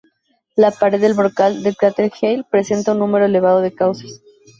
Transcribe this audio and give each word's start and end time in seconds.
La 0.55 0.71
pared 0.71 0.99
del 0.99 1.13
brocal 1.13 1.61
del 1.61 1.77
cráter 1.77 2.11
Hale 2.19 2.43
presenta 2.49 2.93
un 2.93 2.97
número 2.97 3.25
elevado 3.25 3.61
de 3.61 3.71
cauces. 3.75 4.23